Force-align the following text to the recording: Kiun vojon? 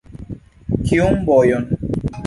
Kiun 0.87 1.21
vojon? 1.29 1.69